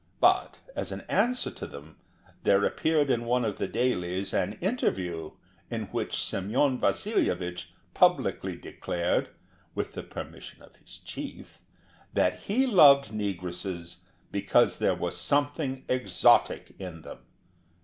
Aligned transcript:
But 0.19 0.57
as 0.75 0.91
an 0.91 1.01
answer 1.01 1.51
to 1.51 1.67
them 1.67 1.95
there 2.41 2.65
appeared 2.65 3.11
in 3.11 3.25
one 3.25 3.45
of 3.45 3.59
the 3.59 3.67
dailies 3.67 4.33
an 4.33 4.53
interview 4.53 5.33
in 5.69 5.83
which 5.89 6.23
Semyon 6.25 6.79
Vasilyevich 6.79 7.67
publicly 7.93 8.55
declared, 8.55 9.29
with 9.75 9.93
the 9.93 10.01
permission 10.01 10.63
of 10.63 10.75
his 10.75 10.97
chief, 10.97 11.59
that 12.15 12.35
he 12.49 12.65
loved 12.65 13.11
negresses 13.11 13.97
because 14.31 14.79
there 14.79 14.95
was 14.95 15.15
something 15.15 15.85
exotic 15.87 16.73
in 16.79 17.03
them. 17.03 17.19